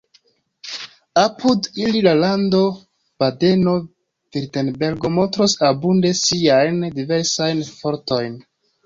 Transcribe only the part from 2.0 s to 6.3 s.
la lando Badeno-Virtenbergo montros abunde